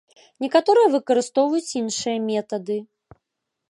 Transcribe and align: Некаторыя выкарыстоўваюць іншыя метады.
Некаторыя 0.45 0.87
выкарыстоўваюць 0.95 1.77
іншыя 1.83 2.17
метады. 2.29 2.83